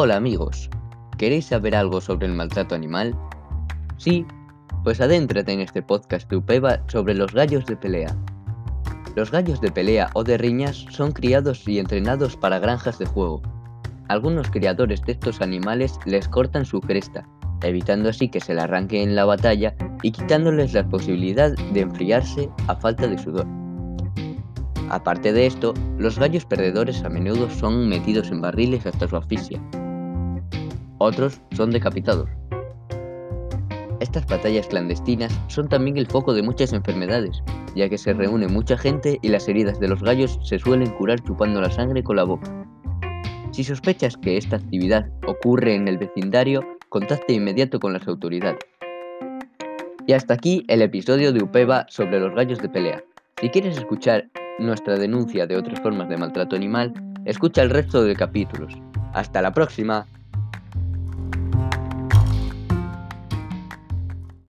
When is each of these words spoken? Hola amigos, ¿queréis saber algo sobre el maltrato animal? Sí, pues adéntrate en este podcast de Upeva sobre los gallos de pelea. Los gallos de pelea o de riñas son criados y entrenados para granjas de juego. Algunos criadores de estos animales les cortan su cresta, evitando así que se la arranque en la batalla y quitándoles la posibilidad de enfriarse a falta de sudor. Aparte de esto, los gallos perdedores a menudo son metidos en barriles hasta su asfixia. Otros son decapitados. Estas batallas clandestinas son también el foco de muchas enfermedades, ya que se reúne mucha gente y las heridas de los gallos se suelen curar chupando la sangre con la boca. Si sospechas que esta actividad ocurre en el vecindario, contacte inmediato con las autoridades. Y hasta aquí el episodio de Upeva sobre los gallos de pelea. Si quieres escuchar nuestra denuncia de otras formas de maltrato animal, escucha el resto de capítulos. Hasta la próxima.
Hola 0.00 0.14
amigos, 0.14 0.70
¿queréis 1.18 1.46
saber 1.46 1.74
algo 1.74 2.00
sobre 2.00 2.28
el 2.28 2.32
maltrato 2.32 2.76
animal? 2.76 3.18
Sí, 3.96 4.24
pues 4.84 5.00
adéntrate 5.00 5.50
en 5.50 5.58
este 5.58 5.82
podcast 5.82 6.30
de 6.30 6.36
Upeva 6.36 6.78
sobre 6.86 7.16
los 7.16 7.32
gallos 7.32 7.66
de 7.66 7.76
pelea. 7.76 8.16
Los 9.16 9.32
gallos 9.32 9.60
de 9.60 9.72
pelea 9.72 10.08
o 10.14 10.22
de 10.22 10.38
riñas 10.38 10.86
son 10.90 11.10
criados 11.10 11.66
y 11.66 11.80
entrenados 11.80 12.36
para 12.36 12.60
granjas 12.60 13.00
de 13.00 13.06
juego. 13.06 13.42
Algunos 14.06 14.48
criadores 14.52 15.02
de 15.02 15.14
estos 15.14 15.40
animales 15.40 15.98
les 16.06 16.28
cortan 16.28 16.64
su 16.64 16.80
cresta, 16.80 17.26
evitando 17.64 18.08
así 18.10 18.28
que 18.28 18.38
se 18.38 18.54
la 18.54 18.62
arranque 18.62 19.02
en 19.02 19.16
la 19.16 19.24
batalla 19.24 19.74
y 20.04 20.12
quitándoles 20.12 20.74
la 20.74 20.88
posibilidad 20.88 21.50
de 21.72 21.80
enfriarse 21.80 22.48
a 22.68 22.76
falta 22.76 23.08
de 23.08 23.18
sudor. 23.18 23.48
Aparte 24.90 25.32
de 25.32 25.46
esto, 25.46 25.74
los 25.98 26.20
gallos 26.20 26.44
perdedores 26.44 27.02
a 27.02 27.08
menudo 27.08 27.50
son 27.50 27.88
metidos 27.88 28.30
en 28.30 28.40
barriles 28.40 28.86
hasta 28.86 29.08
su 29.08 29.16
asfixia. 29.16 29.60
Otros 30.98 31.40
son 31.52 31.70
decapitados. 31.70 32.28
Estas 34.00 34.26
batallas 34.26 34.68
clandestinas 34.68 35.36
son 35.48 35.68
también 35.68 35.96
el 35.96 36.06
foco 36.06 36.32
de 36.32 36.42
muchas 36.42 36.72
enfermedades, 36.72 37.42
ya 37.74 37.88
que 37.88 37.98
se 37.98 38.12
reúne 38.12 38.46
mucha 38.46 38.76
gente 38.76 39.18
y 39.22 39.28
las 39.28 39.48
heridas 39.48 39.80
de 39.80 39.88
los 39.88 40.02
gallos 40.02 40.38
se 40.42 40.58
suelen 40.58 40.90
curar 40.92 41.20
chupando 41.20 41.60
la 41.60 41.70
sangre 41.70 42.02
con 42.02 42.16
la 42.16 42.24
boca. 42.24 42.48
Si 43.50 43.64
sospechas 43.64 44.16
que 44.16 44.36
esta 44.36 44.56
actividad 44.56 45.08
ocurre 45.26 45.74
en 45.74 45.88
el 45.88 45.98
vecindario, 45.98 46.62
contacte 46.88 47.32
inmediato 47.32 47.80
con 47.80 47.92
las 47.92 48.06
autoridades. 48.06 48.60
Y 50.06 50.12
hasta 50.12 50.34
aquí 50.34 50.64
el 50.68 50.80
episodio 50.80 51.32
de 51.32 51.42
Upeva 51.42 51.84
sobre 51.88 52.20
los 52.20 52.34
gallos 52.34 52.60
de 52.60 52.68
pelea. 52.68 53.02
Si 53.40 53.48
quieres 53.50 53.76
escuchar 53.76 54.28
nuestra 54.58 54.96
denuncia 54.96 55.46
de 55.46 55.56
otras 55.56 55.80
formas 55.80 56.08
de 56.08 56.16
maltrato 56.16 56.56
animal, 56.56 56.92
escucha 57.24 57.62
el 57.62 57.70
resto 57.70 58.04
de 58.04 58.14
capítulos. 58.14 58.74
Hasta 59.12 59.42
la 59.42 59.52
próxima. 59.52 60.06